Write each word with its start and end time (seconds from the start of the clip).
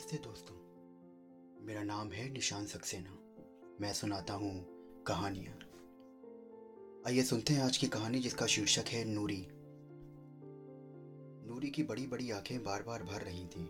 नमस्ते 0.00 0.16
दोस्तों। 0.16 0.54
मेरा 1.66 1.82
नाम 1.82 2.12
है 2.12 2.28
निशान 2.30 2.66
सक्सेना। 2.66 3.10
मैं 3.80 3.92
सुनाता 3.92 4.34
हूँ 4.34 4.66
कहानियाँ। 5.02 5.54
आइए 7.06 7.22
सुनते 7.22 7.52
हैं 7.52 7.62
आज 7.62 7.76
की 7.76 7.86
कहानी 7.86 8.20
जिसका 8.20 8.46
शीर्षक 8.46 8.84
है 8.88 9.04
नूरी। 9.04 9.46
नूरी 11.48 11.70
की 11.70 11.82
बड़ी 11.82 12.06
बड़ी 12.06 12.30
आँखें 12.30 12.64
बार 12.64 12.82
बार 12.82 13.02
भर 13.02 13.22
रही 13.22 13.46
थीं। 13.46 13.66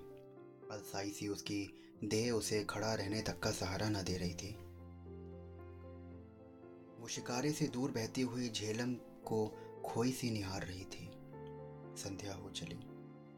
अलसाई 0.70 1.10
सी 1.10 1.28
उसकी 1.28 1.74
देह 2.04 2.32
उसे 2.32 2.64
खड़ा 2.64 2.94
रहने 2.94 3.22
तक 3.22 3.40
का 3.40 3.50
सहारा 3.50 3.88
न 3.88 4.02
दे 4.02 4.16
रही 4.16 4.34
थी। 4.34 4.54
वो 7.00 7.08
शिकारे 7.08 7.52
से 7.52 7.66
दूर 7.66 7.90
बहती 7.90 8.20
हुई 8.20 8.48
झेलम 8.48 8.94
को 9.24 9.46
खोई 9.84 10.12
सी 10.12 10.30
निहार 10.30 10.62
रही 10.62 10.84
थी। 10.84 11.10
संध्या 11.96 12.34
हो 12.34 12.50
चली 12.50 12.80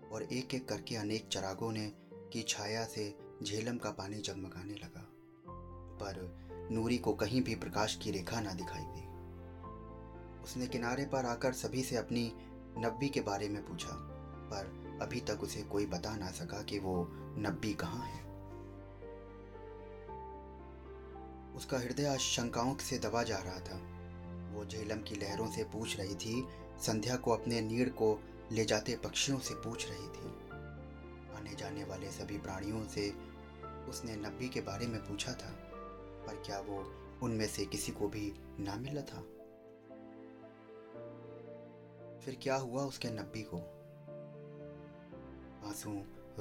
और 0.09 0.23
एक 0.23 0.55
एक 0.55 0.69
करके 0.69 0.97
अनेक 0.97 1.29
चरागों 1.29 1.73
ने 1.73 2.02
की 2.33 2.43
छाया 2.43 2.85
से 2.85 3.15
झेलम 3.43 3.77
का 3.77 3.91
पानी 3.91 4.21
जगमगाने 4.21 4.75
लगा। 4.75 5.09
पर 6.03 6.69
नूरी 6.71 6.99
को 6.99 7.13
कहीं 7.13 7.43
भी 7.43 7.55
प्रकाश 7.55 7.97
की 7.97 8.11
रेखा 8.11 8.41
ना 8.41 8.53
दिखाई 8.53 8.83
दी। 8.83 9.11
उसने 10.43 10.67
किनारे 10.67 11.05
पर 11.05 11.27
आकर 11.27 11.53
सभी 11.53 11.83
से 11.83 11.97
अपनी 11.97 12.33
नब्बी 12.79 13.09
के 13.09 13.21
बारे 13.21 13.49
में 13.49 13.65
पूछा, 13.67 13.93
पर 14.53 14.99
अभी 15.03 15.21
तक 15.21 15.43
उसे 15.43 15.63
कोई 15.63 15.87
बता 15.87 16.17
ना 16.17 16.31
सका 16.31 16.63
कि 16.63 16.79
वो 16.79 17.09
नब्बी 17.39 17.75
कहाँ 17.75 18.07
है। 18.07 18.21
उसका 21.57 21.79
हृदय 21.79 22.07
आशंकाओं 22.07 22.75
से 22.77 22.99
दबा 22.99 23.23
जा 23.23 23.39
रहा 23.39 23.61
था। 23.61 23.81
वो 24.55 24.65
झेलम 24.65 24.99
की 24.99 25.15
लहरों 25.15 25.51
से 25.51 25.65
पूछ 25.65 25.99
रही 25.99 26.15
थी, 26.15 26.49
संध्या 26.81 27.17
को 27.17 27.31
अपने 27.31 27.61
नीड़ 27.61 27.89
को 27.89 28.19
ले 28.53 28.65
जाते 28.65 28.97
पक्षियों 28.97 29.39
से 29.39 29.55
पूछ 29.55 29.89
रही 29.91 30.09
थी। 30.09 30.52
आने 31.43 31.55
जाने 31.55 31.85
वाले 31.85 32.11
सभी 32.11 32.39
प्राणियों 32.39 32.85
से 32.87 33.11
उसने 33.89 34.17
नब्बी 34.17 34.49
के 34.49 34.61
बारे 34.61 34.87
में 34.87 35.01
पूछा 35.01 35.33
था, 35.33 35.51
पर 36.27 36.43
क्या 36.47 36.59
वो 36.61 36.79
उनमें 37.23 37.47
से 37.47 37.65
किसी 37.65 37.93
को 37.93 38.09
भी 38.09 38.33
ना 38.61 38.77
मिला 38.77 39.01
था? 39.03 39.21
फिर 42.21 42.39
क्या 42.43 42.57
हुआ 42.57 42.83
उसके 42.83 43.09
नब्बी 43.09 43.43
को? 43.43 43.59
आँसू 45.69 45.93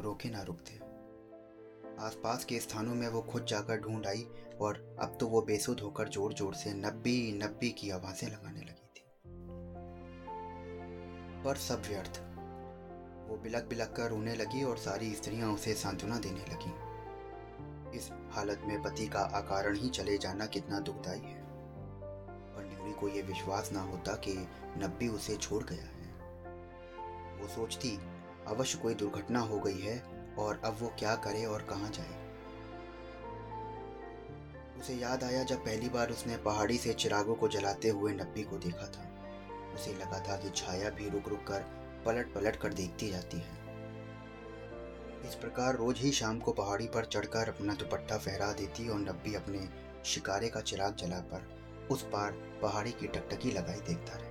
रोके 0.02 0.30
ना 0.30 0.42
रुकते। 0.42 0.80
आसपास 2.00 2.46
के 2.46 2.60
स्थानों 2.60 2.96
में 2.96 3.08
वो 3.08 3.22
खुद 3.22 3.46
जाकर 3.46 3.80
ढूंढ 3.80 4.08
आई 4.08 4.28
और 4.62 4.98
अब 5.02 5.18
तो 5.20 5.28
वो 5.28 5.42
बेसुध 5.42 5.80
होकर 5.80 6.10
ज़ोर 6.10 6.34
ज़ोर 6.34 6.54
से 6.54 6.74
नब्बी 6.74 7.32
नब्बी 7.44 7.70
की 7.70 7.90
आवाज़ें 7.90 8.28
लगाने 8.30 8.62
लगी 8.62 8.90
थी। 8.96 9.04
पर 11.44 11.56
सब 11.56 11.82
व्यर्थ। 11.88 12.28
वो 13.32 13.38
बिलक 13.38 13.64
बिलक 13.64 13.94
कर 13.98 14.10
रोने 14.10 14.36
लगी 14.36 14.64
और 14.64 14.78
सारी 14.78 15.16
स्त्रियाँ 15.16 15.54
उसे 15.54 15.74
सांत्वना 15.74 16.18
देने 16.20 16.40
लगी। 16.40 17.98
इस 17.98 18.10
हालत 18.32 18.62
में 18.66 18.82
पति 18.82 19.08
का 19.08 19.20
अकारण 19.20 19.78
ही 19.78 19.90
चले 19.90 20.18
जाना 20.18 20.46
कितना 20.46 20.80
दुखदाई 20.80 21.20
है। 21.20 21.44
पर 22.56 22.70
न्यूरी 22.74 22.94
को 22.94 23.08
यह 23.08 23.24
विश्वास 23.24 23.72
ना 23.72 23.82
होता 23.82 24.14
कि 24.14 24.48
नब्बी 24.78 25.08
उसे 25.08 25.36
छोड़ 25.36 25.64
गया 25.64 25.84
है। 25.84 26.14
वो 27.42 27.48
सोचती, 27.48 28.00
अवश्य 28.48 28.78
कोई 28.78 28.94
दुर्घटना 28.94 29.40
हो 29.40 29.60
गई 29.60 29.80
है 29.80 30.04
और 30.40 30.62
अब 30.66 30.78
वो 30.82 30.94
क्या 31.00 31.16
करे 31.16 31.46
और 31.46 31.62
कहाँ 31.62 31.90
जाए। 31.90 32.34
उसे 34.80 34.94
याद 34.94 35.24
आया 35.24 35.44
जब 35.44 35.58
पहली 35.58 35.90
बार 35.90 36.10
उसने 36.10 36.38
पहाड़ी 36.38 36.78
से 36.78 36.94
चिरागों 36.94 37.36
को 37.36 37.48
जलाते 37.48 37.90
हुए 37.90 38.14
नब्बी 38.14 38.44
को 38.44 38.58
देखा 38.58 38.88
था। 38.88 39.10
उसे 39.74 39.94
लगा 39.94 40.20
था 40.20 40.38
कि 40.38 40.50
छाया 40.50 40.90
भी 40.90 41.10
रुक 41.10 41.28
रुक 41.28 41.40
कर 41.40 41.81
पलट 42.06 42.34
पलट 42.34 42.56
कर 42.56 42.74
देखती 42.74 43.10
जाती 43.10 43.38
है। 43.38 43.60
इस 45.28 45.36
प्रकार 45.36 45.76
रोज 45.76 46.00
ही 46.00 46.12
शाम 46.12 46.40
को 46.40 46.52
पहाड़ी 46.52 46.88
पर 46.88 47.06
चढ़कर 47.06 47.50
अपना 47.50 47.74
दुपट्टा 47.74 48.18
फहरा 48.18 48.52
देती 48.54 48.90
और 48.90 49.00
नब्बी 49.00 49.36
अपने 49.36 49.70
शिकारे 50.06 50.50
का 50.50 50.62
चिराग 50.62 50.96
जला 50.96 51.20
पर 51.20 51.42
उस 51.92 52.04
पार 52.04 52.32
पहाड़ी 52.62 52.92
की 52.92 53.08
टकटकी 53.08 53.52
लगाई 53.52 53.80
देखता 53.80 54.14
रहता। 54.14 54.30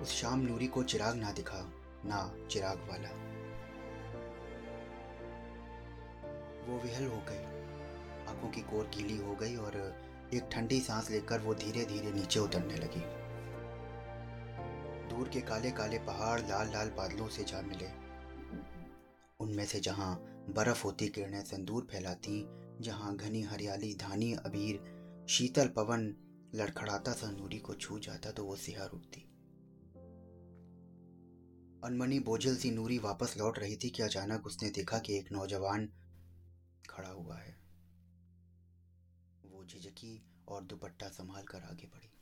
उस 0.00 0.20
शाम 0.20 0.40
नूरी 0.40 0.66
को 0.66 0.82
चिराग 0.82 1.16
ना 1.16 1.32
दिखा, 1.32 1.72
ना 2.04 2.34
चिराग 2.50 2.78
वाला। 2.78 3.08
वो 6.68 6.80
विहल 6.80 7.06
हो 7.06 7.22
गई। 7.28 7.44
आँखों 8.28 8.48
की 8.48 8.60
कोर 8.60 8.84
गीली 8.96 9.16
हो 9.16 9.34
गई 9.34 9.56
और 9.56 9.94
एक 10.34 10.48
ठंडी 10.52 10.80
सांस 10.80 11.10
लेकर 11.10 11.40
वो 11.40 11.54
धीरे 11.54 11.84
धीरे 11.84 12.12
नीचे 12.12 12.40
उतरने 12.40 12.76
लगी। 12.76 13.23
दूर 15.14 15.28
के 15.28 15.40
काले 15.40 15.70
काले 15.70 15.98
पहाड़ 15.98 16.40
लाल 16.40 16.72
लाल 16.72 16.90
बादलों 16.90 17.28
से 17.28 17.44
जा 17.44 17.62
मिले। 17.62 17.86
उनमें 19.40 19.64
से 19.64 19.80
जहाँ 19.80 20.16
बर्फ़ 20.50 20.84
होती 20.84 21.08
किरणें 21.08 21.44
संदूर 21.44 21.86
फैलाती, 21.92 22.46
जहाँ 22.80 23.16
घनी 23.16 23.42
हरियाली 23.42 23.94
धानी 23.94 24.32
अबीर, 24.32 24.80
शीतल 25.28 25.68
पवन 25.68 26.16
लड़खड़ाता 26.54 27.12
सा 27.12 27.30
नूरी 27.30 27.58
को 27.58 27.74
छू 27.74 27.98
जाता 27.98 28.30
तो 28.30 28.44
वो 28.44 28.56
सिहार 28.56 28.90
उठती 28.90 29.20
अनमनी 31.84 32.20
बोझल 32.20 32.56
सी 32.56 32.70
नूरी 32.70 32.98
वापस 32.98 33.34
लौट 33.38 33.58
रही 33.58 33.76
थी 33.76 33.90
कि 33.90 34.02
अचानक 34.02 34.46
उसने 34.46 34.70
देखा 34.70 34.98
कि 34.98 35.18
एक 35.18 35.32
नौजवान 35.32 35.88
खड़ा 36.90 37.08
हुआ 37.08 37.36
है। 37.36 37.56
वो 39.44 39.64
झिझकी 39.64 40.24
और 40.48 40.64
दुपट्टा 40.64 41.08
संभाल 41.08 41.42
कर 41.42 41.58
आगे 41.58 41.86
बढ़ी। 41.86 42.13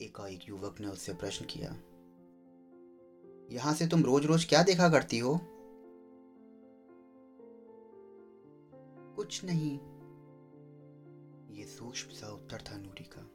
एकाएक 0.00 0.48
युवक 0.48 0.80
ने 0.80 0.86
उससे 0.86 1.12
प्रश्न 1.14 1.44
किया, 1.44 1.68
यहाँ 3.50 3.72
से 3.74 3.86
तुम 3.86 4.02
रोज 4.04 4.26
रोज 4.26 4.44
क्या 4.44 4.62
देखा 4.62 4.88
करती 4.88 5.18
हो? 5.18 5.38
कुछ 9.16 9.44
नहीं। 9.44 9.72
ये 11.56 11.64
सूक्ष्म 11.66 12.10
सा 12.10 12.28
उत्तर 12.28 12.62
था 12.62 12.76
नूरी 12.78 13.04
का 13.06 13.26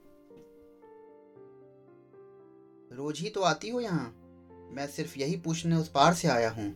रोज 2.95 3.19
ही 3.19 3.29
तो 3.29 3.41
आती 3.41 3.69
हो 3.69 3.79
यहाँ? 3.79 4.07
मैं 4.71 4.87
सिर्फ़ 4.87 5.17
यही 5.19 5.35
पूछने 5.37 5.75
उस 5.75 5.89
पार 5.89 6.13
से 6.13 6.27
आया 6.27 6.49
हूँ। 6.49 6.67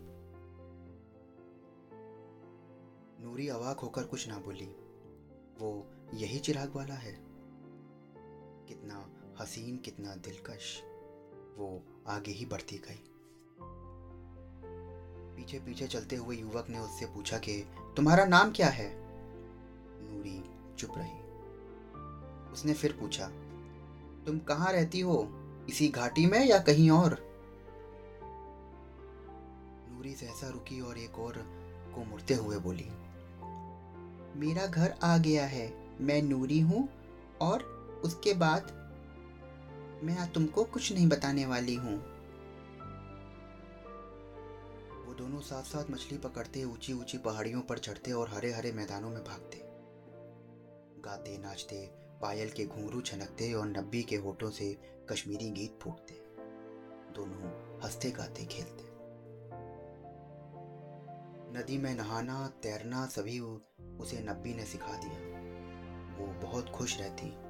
नूरी 3.22 3.48
अवाक 3.50 3.80
होकर 3.80 4.04
कुछ 4.04 4.28
ना 4.28 4.38
बोली, 4.38 4.66
वो 5.60 5.86
यही 6.14 6.40
चिराग 6.40 6.76
वाला 6.76 6.96
है। 6.96 7.14
कितना 8.68 9.06
हसीन 9.40 9.78
कितना 9.78 10.16
दिलकश 10.16 10.82
वो 11.58 11.84
आगे 12.08 12.32
ही 12.32 12.46
बढ़ती 12.46 12.78
गई। 12.78 13.00
पीछे 15.36 15.60
पीछे 15.60 15.88
चलते 15.88 16.16
हुए 16.16 16.36
युवक 16.36 16.70
ने 16.70 16.80
उससे 16.80 17.06
पूछा 17.06 17.38
कि, 17.38 17.66
तुम्हारा 17.98 18.26
नाम 18.26 18.52
क्या 18.52 18.68
है? 18.68 18.90
नूरी 20.04 20.44
चुप 20.78 20.94
रही। 20.98 22.52
उसने 22.54 22.74
फिर 22.74 22.98
पूछा, 23.00 23.28
तुम 24.26 24.40
कहाँ 24.40 24.72
रहती 24.72 25.00
हो? 25.00 25.28
इसी 25.70 25.88
घाटी 25.88 26.26
में 26.26 26.46
या 26.46 26.60
कहीं 26.60 26.90
और? 26.92 27.18
नूरी 29.90 30.14
सहसा 30.14 30.50
रुकी 30.50 30.82
और 30.82 30.98
एक 30.98 31.20
और 31.20 31.44
को 31.96 32.04
मुड़ते 32.04 32.34
हुए 32.34 32.58
बोली, 32.58 32.90
मेरा 34.40 34.68
घर 34.68 34.96
आ 35.04 35.18
गया 35.18 35.46
है। 35.46 35.68
मैं 36.02 36.22
नूरी 36.22 36.60
हूँ 36.60 36.90
और 37.42 37.64
उसके 38.04 38.34
बाद 38.34 38.85
मैं 40.04 40.18
आज 40.18 40.34
तुमको 40.34 40.64
कुछ 40.64 40.94
नहीं 40.94 41.10
बताने 41.10 41.46
वाली 41.46 41.76
हूँ। 41.76 41.98
वो 45.06 45.14
दोनों 45.14 45.40
साथ 45.40 45.64
साथ 45.64 45.92
मछली 45.92 46.18
पकड़ते 46.18 46.64
ऊँची 46.64 46.94
ऊँची 46.94 47.18
पहाड़ियों 47.18 47.62
पर 47.62 47.78
चढ़ते 47.78 48.12
और 48.12 48.30
हरे 48.30 48.54
हरे 48.54 48.72
मैदानों 48.72 49.10
में 49.10 49.24
भागते। 49.24 49.62
गाते, 51.02 51.38
नाचते, 51.38 51.90
पायल 52.22 52.50
के 52.50 52.66
घुंघरू 52.66 53.02
छनकते 53.02 53.54
और 53.54 53.66
नब्बी 53.66 54.04
के 54.04 54.16
होठों 54.16 54.50
से 54.50 54.78
कश्मीरी 55.10 55.50
गीत 55.50 55.80
फूटते। 55.82 56.14
दोनों 57.14 57.80
हँसते, 57.84 58.12
गाते, 58.12 58.46
खेलते। 58.46 58.84
नदी 61.60 61.78
में 61.78 61.96
नहाना, 61.96 62.48
तैरना 62.48 63.06
सभी 63.06 63.40
उसे 64.00 64.20
नब्बी 64.20 64.54
ने 64.54 64.66
सिखा 64.66 64.98
दिया। 64.98 65.46
वो 66.18 66.42
बहुत 66.42 66.70
खुश 66.70 67.00
रहती। 67.00 67.45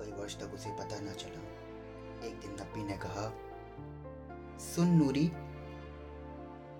कई 0.00 0.10
वर्ष 0.12 0.36
तक 0.36 0.54
उसे 0.54 0.70
पता 0.70 1.00
ना 1.00 1.12
चला। 1.12 1.40
एक 2.26 2.38
दिन 2.40 2.50
नब्बी 2.52 2.82
ने 2.84 2.96
कहा 2.96 3.32
सुन 4.58 4.88
नूरी 4.88 5.26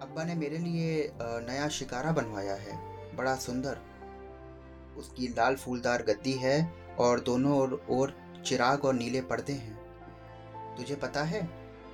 अब्बा 0.02 0.24
ने 0.24 0.34
मेरे 0.34 0.58
लिए 0.58 1.12
नया 1.20 1.68
शिकारा 1.68 2.12
बनवाया 2.12 2.54
है 2.54 2.76
बड़ा 3.16 3.34
सुंदर। 3.36 3.78
उसकी 4.96 5.28
लाल 5.28 5.56
फूलदार 5.56 6.02
गद्दी 6.02 6.32
है 6.32 6.72
और 6.98 7.20
दोनों 7.20 7.58
ओर, 7.58 7.86
ओर 7.90 8.14
चिराग 8.46 8.84
और 8.84 8.94
नीले 8.94 9.20
पर्दे 9.22 9.52
हैं। 9.52 10.76
तुझे 10.76 10.94
पता 10.94 11.22
है 11.22 11.42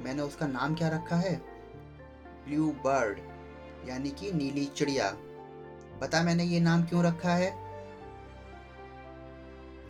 मैंने 0.02 0.23
उसका 0.23 0.46
नाम 0.46 0.75
क्या 0.75 0.88
रखा 0.88 1.17
है? 1.17 1.34
ब्लू 2.46 2.70
बर्ड 2.84 3.19
यानी 3.88 4.11
कि 4.11 4.32
नीली 4.32 4.64
चिड़िया। 4.67 5.11
बता 6.00 6.23
मैंने 6.23 6.44
ये 6.44 6.61
नाम 6.61 6.84
क्यों 6.84 7.05
रखा 7.05 7.34
है? 7.34 7.50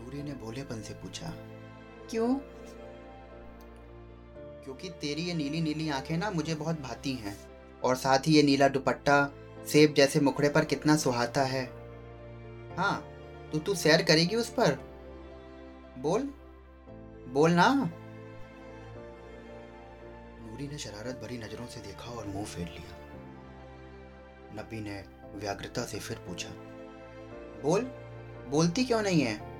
नूरी 0.06 0.22
ने 0.22 0.32
भोलेपन 0.32 0.82
से 0.82 0.94
पूछा 0.94 1.32
क्यों? 2.10 2.34
क्योंकि 4.64 4.88
तेरी 5.00 5.22
ये 5.22 5.34
नीली 5.34 5.60
नीली 5.60 5.88
आँखें 5.88 6.16
ना 6.18 6.30
मुझे 6.30 6.54
बहुत 6.54 6.80
भाती 6.80 7.12
हैं 7.12 7.36
और 7.84 7.96
साथ 7.96 8.18
ही 8.18 8.34
ये 8.34 8.42
नीला 8.42 8.68
दुपट्टा 8.68 9.16
सेब 9.66 9.94
जैसे 9.94 10.20
मुखड़े 10.20 10.48
पर 10.48 10.64
कितना 10.64 10.96
सुहाता 10.96 11.42
है। 11.44 11.64
हाँ 12.76 12.94
तो 13.52 13.58
तू 13.58 13.74
सैर 13.74 14.02
करेगी 14.02 14.36
उस 14.36 14.50
पर? 14.50 14.74
बोल 15.98 16.22
बोल 17.28 17.50
ना। 17.50 17.68
नूरी 20.42 20.68
ने 20.68 20.78
शरारत 20.78 21.20
भरी 21.24 21.38
नज़रों 21.38 21.66
से 21.66 21.80
देखा 21.80 22.10
और 22.10 22.26
मुँह 22.26 22.44
फेर 22.44 22.68
लिया। 22.68 22.94
नबी 24.54 24.80
ने 24.80 25.04
व्याग्रता 25.34 25.84
से 25.84 25.98
फिर 25.98 26.16
पूछा 26.18 26.48
बोल 27.62 27.90
बोलती 28.48 28.84
क्यों 28.84 29.02
नहीं 29.02 29.20
है? 29.22 29.55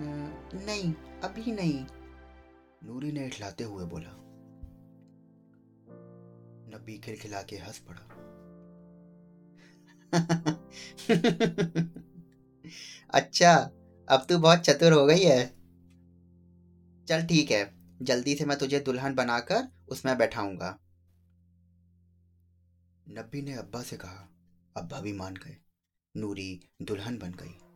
नहीं, 0.00 0.94
अभी 1.20 1.52
नहीं। 1.52 1.86
नूरी 2.84 3.12
ने 3.12 3.26
इठलाते 3.26 3.64
हुए 3.64 3.84
बोला। 3.84 4.10
नबी 6.76 6.98
खिलखिला 6.98 7.42
के 7.42 7.56
हंस 7.56 7.78
पड़ा। 7.78 8.28
अच्छा 13.10 13.54
अब 14.08 14.26
तू 14.28 14.38
बहुत 14.38 14.58
चतुर 14.58 14.92
हो 14.92 15.06
गई 15.06 15.22
है। 15.22 15.46
चल 17.06 17.26
ठीक 17.26 17.50
है, 17.50 17.74
जल्दी 18.02 18.34
से 18.34 18.44
मैं 18.44 18.58
तुझे 18.58 18.80
दुल्हन 18.80 19.14
बनाकर 19.14 19.68
उसमें 19.88 20.18
बैठाऊँगा। 20.18 20.78
नब्बी 23.08 23.42
ने 23.42 23.52
अब्बा 23.52 23.82
से 23.82 23.96
कहा। 23.96 24.28
अब्बा 24.76 25.00
भी 25.00 25.12
मान 25.12 25.34
गए। 25.34 25.56
नूरी 26.16 26.70
दुल्हन 26.82 27.18
बन 27.18 27.30
गई। 27.30 27.67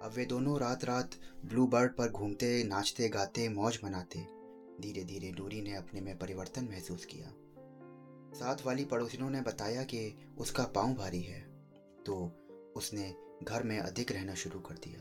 अब 0.00 0.12
वे 0.12 0.24
दोनों 0.26 0.58
रात 0.60 0.84
रात 0.84 1.14
ब्लू 1.44 1.66
बर्ड 1.66 1.92
पर 1.92 2.10
घूमते, 2.10 2.62
नाचते, 2.64 3.08
गाते, 3.08 3.48
मौज 3.50 3.78
मनाते। 3.84 4.18
धीरे 4.80 5.02
धीरे 5.04 5.30
नूरी 5.30 5.60
ने 5.62 5.74
अपने 5.76 6.00
में 6.00 6.16
परिवर्तन 6.18 6.68
महसूस 6.70 7.04
किया। 7.04 7.32
साथ 8.34 8.64
वाली 8.66 8.84
पड़ोसिनों 8.84 9.30
ने 9.30 9.40
बताया 9.42 9.82
कि 9.84 10.00
उसका 10.38 10.64
पाँव 10.74 10.94
भारी 10.94 11.20
है 11.22 11.40
तो 12.06 12.14
उसने 12.76 13.14
घर 13.44 13.62
में 13.62 13.78
अधिक 13.78 14.12
रहना 14.12 14.34
शुरू 14.36 14.60
कर 14.60 14.74
दिया। 14.84 15.00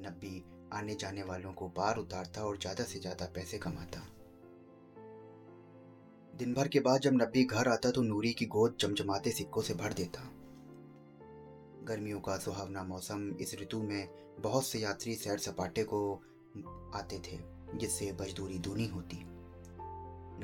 नब्बी 0.00 0.42
आने 0.72 0.94
जाने 0.94 1.22
वालों 1.22 1.52
को 1.52 1.68
पार 1.68 1.96
उतारता 1.96 2.44
और 2.44 2.58
ज़्यादा 2.58 2.84
से 2.84 3.00
ज़्यादा 3.00 3.26
पैसे 3.34 3.58
कमाता। 3.58 4.06
दिन 6.34 6.54
भर 6.54 6.68
के 6.68 6.80
बाद 6.80 7.00
जब 7.00 7.14
नब्बी 7.14 7.44
घर 7.44 7.68
आता 7.68 7.90
तो 7.90 8.02
नूरी 8.02 8.32
की 8.32 8.46
गोद 8.48 8.76
चमचमाते 8.80 9.30
सिक्कों 9.30 9.62
से 9.62 9.74
भर 9.74 9.92
देता। 9.92 10.20
गर्मियों 11.84 12.20
का 12.20 12.36
सुहावना 12.36 12.82
मौसम 12.82 13.30
इस 13.40 13.54
ऋतु 13.62 13.78
में 13.78 14.08
बहुत 14.38 14.66
से 14.66 14.78
यात्री 14.78 15.14
सैर 15.14 15.38
सपाटे 15.38 15.84
को 15.84 16.14
आते 16.94 17.18
थे 17.18 17.38
जिससे 17.78 18.12
मजदूरी 18.20 18.58
दूनी 18.58 18.86
होती। 18.86 19.16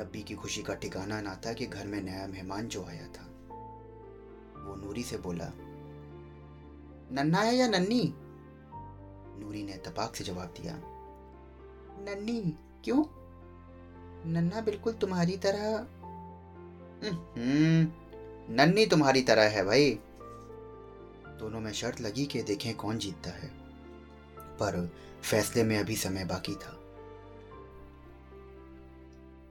नब्बी 0.00 0.22
की 0.22 0.34
खुशी 0.34 0.62
का 0.62 0.74
ठिकाना 0.74 1.20
ना 1.20 1.40
था 1.46 1.52
कि 1.52 1.66
घर 1.66 1.86
में 1.86 2.02
नया 2.02 2.26
मेहमान 2.26 2.68
जो 2.68 2.84
आया 2.84 3.06
था। 3.06 3.24
वो 4.62 4.76
नूरी 4.76 5.02
से 5.02 5.18
बोला 5.18 5.52
नन्ना 7.12 7.38
है 7.38 7.56
या 7.56 7.68
नन्नी? 7.68 8.14
नूरी 9.40 9.62
ने 9.62 9.76
तपाक 9.76 10.16
से 10.16 10.24
जवाब 10.24 10.54
दिया 10.60 10.76
नन्नी 11.98 12.40
क्यों? 12.84 13.04
नन्ना 14.32 14.60
बिल्कुल 14.60 14.92
तुम्हारी 14.92 15.36
तरह 15.36 15.86
हम्म, 17.06 17.92
नन्नी 18.54 18.86
तुम्हारी 18.86 19.22
तरह 19.22 19.42
है 19.42 19.64
भाई। 19.64 19.98
दोनों 21.38 21.60
में 21.60 21.72
शर्त 21.72 22.00
लगी 22.00 22.26
कि 22.26 22.42
देखें 22.42 22.74
कौन 22.74 22.98
जीतता 22.98 23.30
है। 23.30 23.50
पर 24.38 24.90
फैसले 25.30 25.64
में 25.64 25.78
अभी 25.78 25.96
समय 25.96 26.24
बाकी 26.24 26.54
था। 26.54 26.82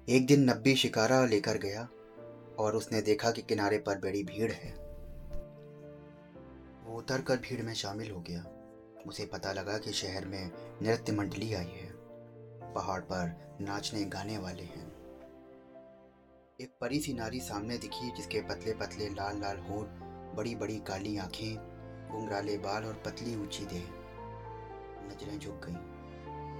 एक 0.09 0.25
दिन 0.25 0.49
नब्बी 0.49 0.75
शिकारा 0.75 1.25
लेकर 1.25 1.57
गया 1.57 1.89
और 2.59 2.75
उसने 2.75 3.01
देखा 3.01 3.31
कि 3.31 3.41
किनारे 3.41 3.77
पर 3.77 3.97
बड़ी 3.97 4.23
भीड़ 4.23 4.51
है। 4.51 4.71
वो 6.85 6.97
उतर 6.97 7.21
कर 7.21 7.37
भीड़ 7.37 7.61
में 7.61 7.73
शामिल 7.73 8.11
हो 8.11 8.19
गया। 8.19 8.45
उसे 9.07 9.25
पता 9.25 9.53
लगा 9.53 9.77
कि 9.77 9.91
शहर 9.91 10.25
में 10.25 10.51
नृत्य 10.81 11.11
मंडली 11.11 11.53
आई 11.53 11.65
है। 11.65 11.93
पहाड़ 12.73 13.01
पर 13.01 13.57
नाचने 13.61 14.05
गाने 14.05 14.37
वाले 14.37 14.63
हैं। 14.63 14.87
एक 16.61 16.71
परी 16.81 16.99
सी 16.99 17.13
नारी 17.13 17.39
सामने 17.39 17.77
दिखी 17.77 18.15
जिसके 18.15 18.41
पतले 18.41 18.73
पतले 18.73 19.09
लाल 19.09 19.41
लाल 19.41 19.57
होठ 19.57 19.87
बड़ी 20.35 20.55
बड़ी 20.55 20.77
काली 20.77 21.17
आँखें 21.17 21.74
घुंघराले 22.11 22.57
बाल 22.57 22.85
और 22.85 22.93
पतली 22.93 23.35
ऊँची 23.35 23.65
देह। 23.65 23.87
नज़रें 25.07 25.39
झुक 25.39 25.65
गईं। 25.65 25.95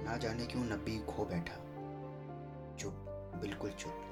ना 0.04 0.16
जाने 0.16 0.46
क्यों 0.46 0.64
नब्बी 0.64 0.98
खो 0.98 1.24
बैठा। 1.24 1.54
चुप, 2.76 2.92
बिल्कुल 3.40 3.70
चुप। 3.70 4.02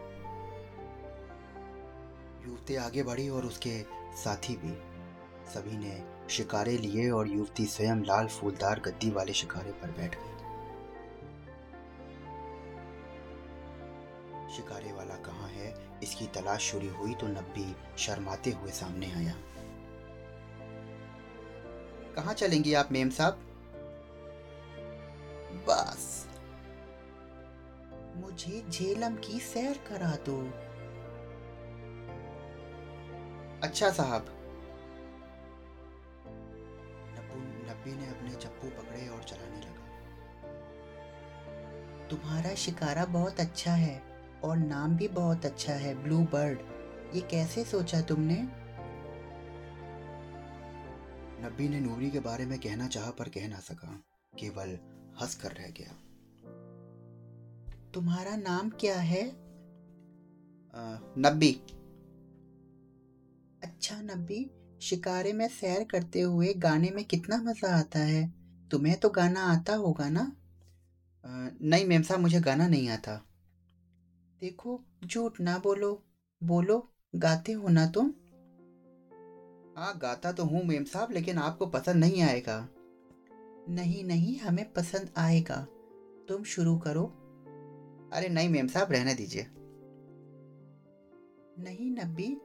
युवती 2.46 2.76
आगे 2.76 3.02
बढ़ी 3.02 3.28
और 3.28 3.46
उसके 3.46 3.82
साथी 4.16 4.56
भी। 4.56 4.94
सभी 5.50 5.76
ने 5.76 6.04
शिकारे 6.30 6.78
लिए 6.78 7.10
और 7.10 7.28
युवती 7.28 7.66
स्वयं 7.66 7.96
लाल 7.96 8.26
फूलदार 8.26 8.80
गद्दी 8.80 9.10
वाले 9.10 9.32
शिकारे 9.32 9.72
पर 9.72 9.90
बैठ 9.90 10.16
गई। 10.16 10.30
शिकारे 14.56 14.92
वाला 14.92 15.14
कहाँ 15.14 15.48
है? 15.48 15.98
इसकी 16.02 16.26
तलाश 16.26 16.60
शुरू 16.60 16.94
हुई 16.94 17.14
तो 17.14 17.26
नब्बी 17.26 17.76
शर्माते 17.98 18.50
हुए 18.50 18.70
सामने 18.70 19.12
आया। 19.12 19.34
कहाँ 22.14 22.34
चलेंगी 22.34 22.74
आप, 22.74 22.92
मेम 22.92 23.10
साहब? 23.10 23.32
बस। 25.68 26.28
मुझे 28.16 28.66
झेलम 28.70 29.14
की 29.14 29.40
सैर 29.40 29.80
करा 29.88 30.16
दो। 30.28 30.50
अच्छा 33.62 33.90
साहब। 33.90 34.26
नब्बी 37.70 37.92
ने 37.92 38.08
अपने 38.08 38.30
चप्पू 38.30 38.68
पकड़े 38.68 39.08
और 39.08 39.22
चलाने 39.22 39.60
लगा। 39.60 39.84
तुम्हारा 42.08 42.54
शिकारा 42.54 43.04
बहुत 43.04 43.40
अच्छा 43.40 43.72
है 43.72 44.02
और 44.44 44.56
नाम 44.56 44.96
भी 44.96 45.08
बहुत 45.08 45.46
अच्छा 45.46 45.72
है, 45.72 46.02
ब्लू 46.02 46.18
बर्ड। 46.18 46.58
ये 47.14 47.20
कैसे 47.20 47.64
सोचा 47.64 48.00
तुमने? 48.00 48.63
नब्बी 51.40 51.68
ने 51.68 51.80
नूरी 51.80 52.10
के 52.10 52.20
बारे 52.20 52.46
में 52.46 52.58
कहना 52.58 52.86
चाहा 52.88 53.10
पर 53.10 53.28
कह 53.28 53.48
ना 53.48 53.58
सका। 53.60 53.92
केवल 54.38 54.78
हंस 55.20 55.34
कर 55.34 55.52
रह 55.52 55.70
गया। 55.70 55.92
तुम्हारा 57.94 58.36
नाम 58.36 58.70
क्या 58.70 58.98
है? 59.00 59.24
नब्बी। 61.18 61.52
अच्छा 63.62 64.00
नब्बी 64.02 64.40
शिकारे 64.82 65.32
में 65.32 65.46
सैर 65.48 65.84
करते 65.84 66.20
हुए 66.20 66.52
गाने 66.54 66.90
में 66.90 67.04
कितना 67.04 67.36
मज़ा 67.36 67.76
आता 67.76 67.98
है? 67.98 68.22
तुम्हें 68.70 68.96
तो 69.00 69.08
गाना 69.08 69.40
आता 69.42 69.74
होगा 69.74 70.08
ना? 70.08 70.20
आ, 71.24 71.48
नहीं 71.62 71.84
मेम 71.84 72.02
साहब 72.02 72.20
मुझे 72.20 72.40
गाना 72.40 72.66
नहीं 72.68 72.88
आता। 72.88 73.16
देखो 74.40 74.80
झूठ 75.04 75.40
ना 75.40 75.58
बोलो। 75.58 75.92
बोलो 76.42 76.78
गाते 77.16 77.52
हो 77.52 77.68
ना 77.68 77.86
तुम? 77.86 78.12
हाँ 79.76 79.98
गाता 79.98 80.32
तो 80.32 80.44
हूँ 80.44 80.64
मेम 80.64 80.84
साहब, 80.84 81.12
लेकिन 81.12 81.38
आपको 81.38 81.66
पसंद 81.66 81.96
नहीं 81.96 82.22
आएगा। 82.22 82.68
नहीं 83.68 84.04
नहीं, 84.04 84.38
हमें 84.38 84.72
पसंद 84.72 85.10
आएगा। 85.16 85.66
तुम 86.28 86.44
शुरू 86.44 86.78
करो। 86.78 87.04
अरे 88.12 88.28
नहीं 88.28 88.48
मेम 88.48 88.66
साहब, 88.66 88.92
रहने 88.92 89.14
दीजिए। 89.14 89.46
नहीं 91.58 91.90
नब्बी, 91.90 92.40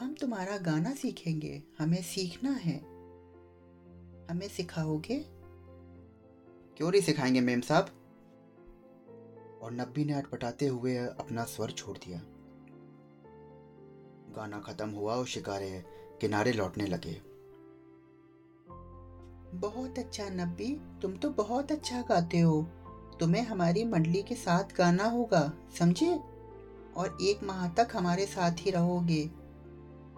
हम 0.00 0.14
तुम्हारा 0.20 0.58
गाना 0.58 0.94
सीखेंगे। 0.94 1.62
हमें 1.78 2.02
सीखना 2.02 2.50
है। 2.50 2.78
हमें 4.30 4.48
सिखाओगे? 4.48 5.24
क्यों 6.76 6.90
नहीं 6.90 7.02
सिखाएँगे 7.02 7.40
मेम 7.40 7.60
साहब? 7.60 7.86
और 9.62 9.72
नब्बी 9.72 10.04
ने 10.04 10.12
अटपटाते 10.12 10.66
हुए 10.66 10.96
अपना 10.96 11.44
स्वर 11.44 11.70
छोड़ 11.70 11.98
दिया। 11.98 12.18
गाना 14.36 14.60
खत्म 14.60 14.90
हुआ 14.90 15.14
और 15.14 15.26
शिकारे 15.26 15.84
किनारे 16.20 16.52
लौटने 16.52 16.86
लगे। 16.86 17.22
बहुत 19.58 19.98
अच्छा 19.98 20.28
नब्बी। 20.28 20.80
तुम 21.02 21.16
तो 21.16 21.30
बहुत 21.30 21.72
अच्छा 21.72 22.02
गाते 22.02 22.38
हो। 22.38 22.62
तुम्हें 23.20 23.42
हमारी 23.42 23.84
मंडली 23.84 24.22
के 24.22 24.34
साथ 24.34 24.76
गाना 24.76 25.04
होगा, 25.04 25.52
समझे? 25.78 26.20
और 26.96 27.18
एक 27.22 27.44
माह 27.44 27.68
तक 27.68 27.88
हमारे 27.92 28.26
साथ 28.26 28.52
ही 28.58 28.70
रहोगे। 28.70 29.26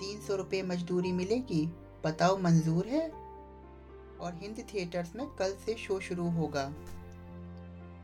तीन 0.00 0.21
सौ 0.21 0.37
रुपये 0.37 0.62
मजदूरी 0.62 1.12
मिलेगी, 1.12 1.73
बताओ 2.05 2.38
मंजूर 2.38 2.87
है? 2.87 3.11
और 4.21 4.35
हिंद 4.35 4.67
थिएटर्स 4.75 5.17
में 5.17 5.26
कल 5.26 5.55
से 5.55 5.75
शो 5.75 6.00
शुरू 6.00 6.29
होगा। 6.29 6.73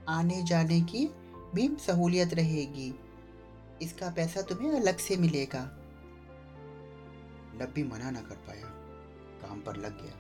आने 0.09 0.43
जाने 0.43 0.81
की 0.81 1.07
भी 1.55 1.77
सहूलियत 1.87 2.35
रहेगी। 2.35 2.95
इसका 3.83 4.11
पैसा 4.11 4.43
तुम्हें 4.43 4.73
अलग 4.73 4.97
से 4.97 5.17
मिलेगा। 5.17 5.82
नब्बी 7.55 7.83
मना 7.83 8.11
ना 8.11 8.21
कर 8.21 8.37
पाया। 8.47 8.67
काम 9.43 9.61
पर 9.61 9.77
लग 9.77 10.03
गया। 10.03 10.19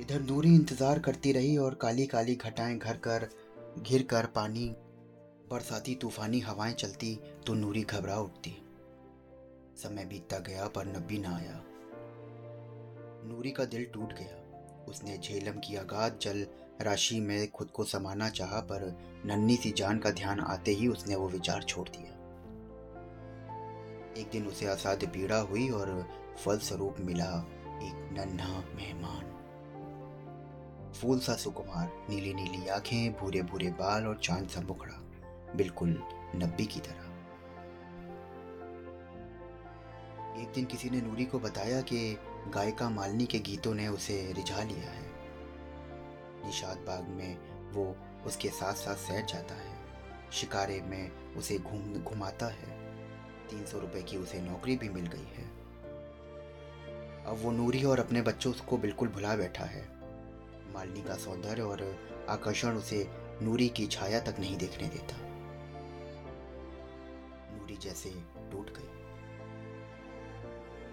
इधर 0.00 0.20
नूरी 0.22 0.54
इंतज़ार 0.54 0.98
करती 0.98 1.32
रही 1.32 1.56
और 1.56 1.74
काली 1.74 2.06
काली 2.06 2.34
घटाएँ 2.34 2.78
घर 2.78 2.96
कर 2.98 3.28
घिर 3.78 4.02
कर 4.02 4.26
पानी, 4.26 4.66
बरसाती 5.50 5.94
तूफानी 5.94 6.40
हवाएँ 6.40 6.74
चलती 6.74 7.18
तो 7.46 7.54
नूरी 7.54 7.82
घबरा 7.82 8.16
उठती। 8.16 8.56
समय 9.76 10.04
बीतता 10.04 10.38
गया 10.38 10.66
पर 10.68 10.86
नब्बी 10.86 11.18
ना 11.18 11.36
आया। 11.36 11.62
नूरी 13.26 13.50
का 13.50 13.64
दिल 13.64 13.84
टूट 13.84 14.12
गया। 14.12 14.40
उसने 14.88 15.18
झेलम 15.18 15.58
की 15.58 15.76
अगाध 15.76 16.18
जल 16.22 16.46
राशि 16.80 17.20
में 17.20 17.50
खुद 17.50 17.70
को 17.70 17.84
समाना 17.84 18.28
चाहा 18.30 18.60
पर 18.62 18.86
नन्ही 19.26 19.56
सी 19.56 19.70
जान 19.70 19.98
का 19.98 20.10
ध्यान 20.10 20.40
आते 20.40 20.70
ही 20.70 20.88
उसने 20.88 21.16
वो 21.16 21.28
विचार 21.28 21.62
छोड़ 21.62 21.88
दिया। 21.88 22.13
एक 24.16 24.28
दिन 24.32 24.46
उसे 24.46 24.66
असाध्य 24.66 25.06
पीड़ा 25.06 25.38
हुई 25.40 25.68
और 25.70 26.08
फलस्वरूप 26.44 26.96
मिला 27.00 27.30
एक 27.82 28.10
नन्हा 28.12 28.60
मेहमान। 28.74 29.30
फूल 30.92 31.18
सा 31.18 31.34
सुकुमार, 31.34 31.90
नीली 32.10 32.34
नीली 32.34 32.66
आँखें, 32.68 33.12
भूरे 33.12 33.42
भूरे 33.42 33.70
बाल 33.70 34.06
और 34.06 34.18
चाँद 34.18 34.48
सा 34.48 34.60
मुखड़ा, 34.60 35.00
बिल्कुल 35.56 35.90
नब्बी 36.36 36.66
की 36.66 36.80
तरह। 36.80 37.10
एक 40.42 40.52
दिन 40.54 40.64
किसी 40.64 40.90
ने 40.90 41.00
नूरी 41.00 41.24
को 41.24 41.38
बताया 41.38 41.80
कि 41.80 42.18
गायिका 42.48 42.88
मालिनी 42.90 43.26
के 43.26 43.38
गीतों 43.38 43.74
ने 43.74 43.88
उसे 43.88 44.32
रिझा 44.32 44.62
लिया 44.62 44.90
है। 44.90 45.10
निषाद 46.44 46.78
बाग 46.78 47.08
में 47.08 47.38
वो 47.72 47.96
उसके 48.26 48.48
साथ 48.48 48.74
साथ 48.74 48.96
सैर 48.96 49.24
जाता 49.24 49.54
है, 49.54 49.74
शिकारे 50.32 50.80
में 50.80 51.34
उसे 51.36 51.58
घूम, 51.58 51.94
घुमाता 51.94 52.46
है। 52.46 52.73
तीन 53.50 53.64
सौ 53.66 53.78
रुपए 53.78 54.02
की 54.02 54.16
उसे 54.16 54.40
नौकरी 54.40 54.76
भी 54.76 54.88
मिल 54.88 55.06
गई 55.06 55.28
है। 55.36 55.44
अब 57.26 57.38
वो 57.42 57.50
नूरी 57.50 57.84
और 57.84 58.00
अपने 58.00 58.22
बच्चों 58.22 58.52
को 58.68 58.78
बिल्कुल 58.78 59.08
भुला 59.08 59.36
बैठा 59.36 59.64
है। 59.64 59.82
मालिनी 60.74 61.02
का 61.02 61.14
सौंदर्य 61.14 61.62
और 61.62 61.82
आकर्षण 62.28 62.76
उसे 62.76 63.06
नूरी 63.42 63.68
की 63.68 63.86
छाया 63.86 64.20
तक 64.20 64.40
नहीं 64.40 64.56
देखने 64.56 64.88
देता। 64.88 65.16
नूरी 67.56 67.76
जैसे 67.76 68.10
टूट 68.52 68.70
गई। 68.70 68.90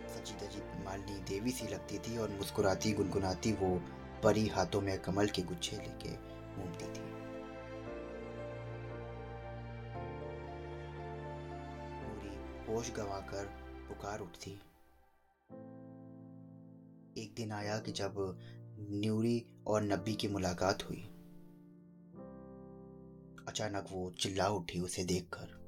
सची 0.07 0.33
दजी 0.33 0.61
मालिनी 0.85 1.19
देवी 1.19 1.51
सी 1.51 1.67
लगती 1.67 1.97
थी 1.99 2.17
और 2.17 2.29
मुस्कुराती 2.29 2.91
गुनगुनाती 2.91 3.51
वो 3.51 3.81
परी 4.23 4.47
हाथों 4.47 4.81
में 4.81 4.97
कमल 4.99 5.27
के 5.27 5.41
गुच्छे 5.41 5.77
लेके 5.77 6.15
घूमती 6.55 6.85
थी। 6.85 7.10
होश 12.71 12.91
गंवाकर 12.91 13.45
पुकार 13.87 14.19
उठती। 14.19 14.51
एक 17.21 17.33
दिन 17.37 17.51
आया 17.51 17.79
कि 17.79 17.91
जब 17.91 18.39
न्यूरी 18.89 19.45
और 19.67 19.81
नब्बी 19.81 20.13
की 20.13 20.27
मुलाकात 20.27 20.83
हुई। 20.83 21.01
अचानक 23.47 23.85
वो 23.91 24.11
चिल्ला 24.11 24.47
उठी 24.47 24.79
उसे 24.79 25.03
देखकर। 25.03 25.61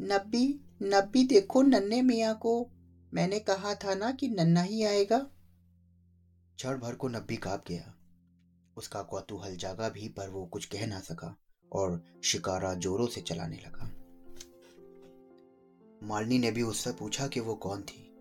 नब्बी 0.00 0.60
नब्बी 0.82 1.24
देखो 1.24 1.62
नन्हे 1.62 2.02
मियाँ 2.02 2.38
को। 2.38 2.70
मैंने 3.14 3.38
कहा 3.38 3.74
था 3.74 3.94
ना 3.94 4.12
कि 4.12 4.28
नन्ना 4.28 4.62
ही 4.62 4.84
आएगा। 4.84 5.18
क्षण 6.56 6.78
भर 6.78 6.94
को 6.94 7.08
नब्बी 7.08 7.36
काँप 7.36 7.64
गया। 7.68 7.94
उसका 8.76 9.02
कौतूहल 9.02 9.56
जागा 9.56 9.88
भी 9.88 10.08
पर 10.08 10.28
वो 10.28 10.46
कुछ 10.46 10.64
कह 10.64 10.86
ना 10.86 11.00
सका 11.00 11.36
और 11.72 12.20
शिकारा 12.24 12.74
जोरों 12.74 13.06
से 13.06 13.20
चलाने 13.20 13.56
लगा। 13.56 13.99
मालिनी 16.02 16.38
ने 16.38 16.50
भी 16.50 16.62
उससे 16.62 16.92
पूछा 16.92 17.26
कि 17.28 17.40
वो 17.40 17.54
कौन 17.54 17.82
थी, 17.82 18.14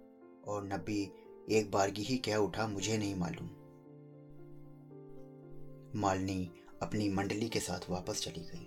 और 0.48 0.64
नब्बी 0.64 1.12
एक 1.50 1.72
बारगी 1.72 2.02
ही 2.02 2.18
कह 2.18 2.36
उठा, 2.36 2.68
मुझे 2.68 2.98
नहीं 2.98 3.16
मालूम। 3.16 3.50
मालिनी 6.00 6.52
अपनी 6.82 7.10
मंडली 7.10 7.50
के 7.50 7.60
साथ 7.60 7.90
वापस 7.90 8.22
चली 8.22 8.42
गई। 8.42 8.66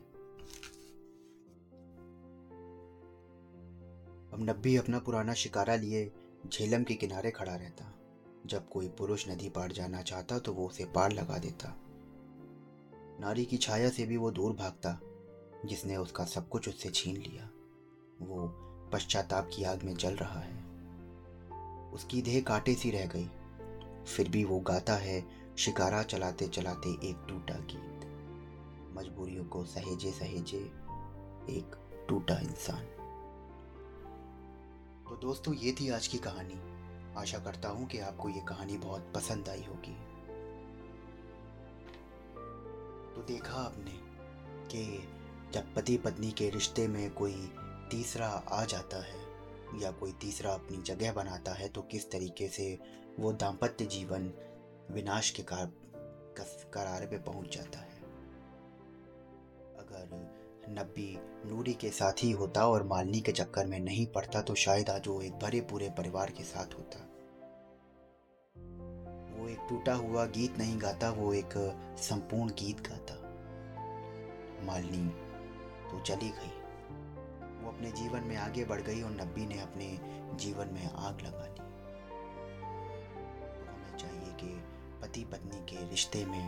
अब 4.32 4.38
नब्बी 4.40 4.76
अपना 4.76 4.98
पुराना 4.98 5.34
शिकारा 5.34 5.76
लिए 5.76 6.12
झेलम 6.46 6.84
के 6.84 6.94
किनारे 6.94 7.30
खड़ा 7.30 7.54
रहता। 7.54 7.94
जब 8.46 8.68
कोई 8.68 8.88
पुरुष 8.88 9.28
नदी 9.28 9.48
पार 9.48 9.72
जाना 9.72 10.02
चाहता 10.02 10.38
तो 10.38 10.52
वो 10.52 10.66
उसे 10.66 10.84
पार 10.84 11.12
लगा 11.12 11.38
देता। 11.38 11.76
नारी 13.20 13.44
की 13.44 13.56
छाया 13.56 13.88
से 13.88 14.06
भी 14.06 14.16
वो 14.16 14.30
दूर 14.30 14.52
भागता, 14.52 14.98
जिसने 15.66 15.96
उसका 15.96 16.24
सब 16.24 16.48
कुछ 16.48 16.68
उससे 16.68 16.90
छीन 16.90 17.16
लिया। 17.16 17.50
वो 18.22 18.48
पश्चाताप 18.92 19.50
की 19.56 19.64
आग 19.64 19.82
में 19.82 19.94
जल 19.94 20.14
रहा 20.14 20.40
है। 20.40 20.62
उसकी 21.90 22.22
देह 22.22 22.40
कांटे 22.40 22.74
सी 22.74 22.90
रह 22.90 23.06
गई। 23.06 23.30
फिर 24.04 24.28
भी 24.28 24.44
वो 24.44 24.60
गाता 24.60 24.94
है 24.94 25.24
शिकारा 25.58 26.02
चलाते 26.02 26.48
चलाते 26.48 26.90
एक 26.90 27.26
टूटा 27.28 27.54
गीत। 27.54 28.08
मजबूरियों 28.98 29.44
को 29.44 29.64
सहेजे 29.64 30.10
सहेजे 30.10 30.58
एक 31.50 31.76
टूटा 32.08 32.38
इंसान। 32.38 32.84
तो 35.08 35.16
दोस्तों, 35.16 35.54
ये 35.54 35.72
थी 35.72 35.88
आज 35.88 36.06
की 36.06 36.18
कहानी। 36.18 36.72
आशा 37.16 37.38
करता 37.38 37.68
हूँ 37.68 37.86
कि 37.86 37.98
आपको 37.98 38.28
ये 38.28 38.40
कहानी 38.40 38.78
बहुत 38.78 39.12
पसंद 39.14 39.48
आई 39.48 39.64
होगी। 39.64 39.96
तो 43.14 43.22
देखा 43.22 43.54
आपने 43.54 43.90
कि 44.68 45.08
जब 45.52 45.74
पति 45.74 45.96
पत्नी 45.96 46.30
के 46.30 46.50
रिश्ते 46.50 46.88
में 46.88 47.14
कोई 47.14 47.52
तीसरा 47.92 48.28
आ 48.28 48.64
जाता 48.64 49.02
है 49.02 49.20
या 49.80 49.90
कोई 49.90 50.12
तीसरा 50.12 50.52
अपनी 50.52 50.82
जगह 50.82 51.12
बनाता 51.12 51.52
है 51.52 51.68
तो 51.68 51.82
किस 51.82 52.10
तरीके 52.10 52.48
से 52.48 52.78
वो 53.20 53.32
दाम्पत्य 53.32 53.84
जीवन 53.86 54.32
विनाश 54.90 55.30
के 55.30 55.42
कार 55.42 55.72
करार 56.74 57.06
पे 57.06 57.18
पहुँच 57.18 57.56
जाता 57.56 57.78
है। 57.78 58.00
अगर 59.78 60.30
नब्बी 60.68 61.18
नूरी 61.46 61.72
के 61.74 61.90
साथ 61.90 62.22
ही 62.22 62.30
होता 62.30 62.66
और 62.68 62.82
मालनी 62.82 63.20
के 63.20 63.32
चक्कर 63.32 63.66
में 63.66 63.78
नहीं 63.80 64.06
पड़ता 64.06 64.42
तो 64.42 64.54
शायद 64.54 64.90
आज 64.90 65.08
वो 65.08 65.20
एक 65.22 65.32
भरे 65.32 65.60
पूरे 65.60 65.90
परिवार 65.90 66.30
के 66.30 66.44
साथ 66.44 66.74
होता। 66.74 66.98
वो 69.36 69.48
एक 69.48 69.66
टूटा 69.70 69.94
हुआ 69.94 70.24
गीत 70.26 70.58
नहीं 70.58 70.80
गाता, 70.80 71.10
वो 71.10 71.32
एक 71.34 71.54
संपूर्ण 71.98 72.50
गीत 72.50 72.80
गाता। 72.88 73.14
मालनी 74.66 75.08
तो 75.90 76.00
चली 76.00 76.28
गई। 76.30 76.61
अपने 77.82 77.90
जीवन 77.92 78.22
में 78.22 78.36
आगे 78.36 78.64
बढ़ 78.64 78.80
गई 78.80 79.00
और 79.02 79.10
नब्बी 79.10 79.46
ने 79.46 79.58
अपने 79.60 79.86
जीवन 80.36 80.68
में 80.74 80.84
आग 80.86 81.20
लगा 81.20 81.46
ली 81.46 81.60
हमें 83.66 83.96
चाहिए 83.98 84.32
कि 84.34 84.50
पति 85.02 85.24
पत्नी 85.24 85.58
के 85.66 85.90
रिश्ते 85.90 86.24
में 86.24 86.44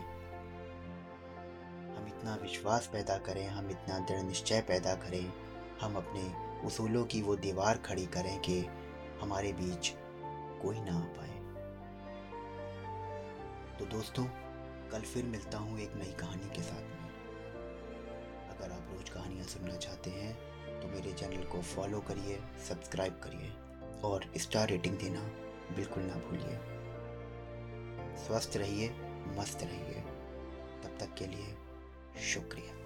हम 1.97 2.07
इतना 2.09 2.35
विश्वास 2.43 2.87
पैदा 2.93 3.17
करें, 3.19 3.49
हम 3.49 3.71
इतना 3.71 3.99
दृढ़ 3.99 4.23
निश्चय 4.23 4.61
पैदा 4.61 4.95
करें, 4.95 5.33
हम 5.81 5.97
अपने 5.97 6.23
उसूलों 6.67 7.05
की 7.05 7.23
वो 7.23 7.37
दीवार 7.37 7.79
खड़ी 7.79 8.07
करें 8.07 8.39
कि 8.41 8.61
हमारे 9.21 9.53
बीच 9.53 9.93
कोई 10.63 10.81
ना 10.81 10.97
आ 10.97 11.05
पाए। 11.19 11.37
तो 13.79 13.85
दोस्तों, 13.97 14.25
कल 14.93 15.01
फिर 15.01 15.25
मिलता 15.25 15.59
हूँ 15.59 15.79
एक 15.81 15.97
नई 15.97 16.17
कहानी 16.21 16.57
के 16.57 16.63
साथ 16.63 16.83
में। 16.83 17.05
अगर 18.49 18.73
आप 18.73 18.97
रोज 18.97 19.09
कहानियाँ 19.09 19.47
सुनना 19.47 19.77
चाहते 19.77 20.11
हैं 20.11 20.54
तो 20.85 20.91
मेरे 20.91 21.13
चैनल 21.13 21.45
को 21.45 21.63
फॉलो 21.63 22.01
करिए, 22.01 22.43
सब्सक्राइब 22.69 23.13
करिए 23.13 23.53
और 24.05 24.33
स्टार 24.37 24.69
रेटिंग 24.69 24.99
देना 24.99 25.21
बिल्कुल 25.77 26.03
ना 26.03 26.15
भूलिए। 26.15 26.59
स्वस्थ 28.27 28.57
रहिए, 28.57 28.91
मस्त 29.39 29.59
रहिए। 29.63 30.01
तब 30.83 30.97
तक 31.01 31.15
के 31.15 31.27
लिए 31.27 31.55
शुक्रिया। 32.35 32.84